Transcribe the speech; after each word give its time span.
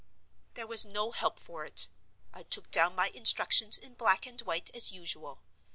There 0.55 0.65
was 0.65 0.83
no 0.83 1.11
help 1.11 1.37
for 1.37 1.63
it. 1.63 1.87
I 2.33 2.41
took 2.41 2.71
down 2.71 2.95
my 2.95 3.09
instructions 3.09 3.77
in 3.77 3.93
black 3.93 4.25
and 4.25 4.41
white, 4.41 4.71
as 4.75 4.91
usual. 4.91 5.43